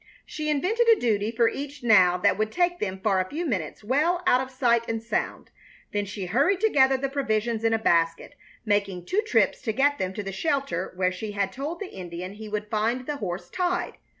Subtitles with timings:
[0.25, 3.83] She invented a duty for each now that would take them for a few minutes
[3.83, 5.51] well out of sight and sound;
[5.91, 8.33] then she hurried together the provisions in a basket,
[8.65, 12.33] making two trips to get them to the shelter where she had told the Indian
[12.33, 13.99] he would find the horse tied.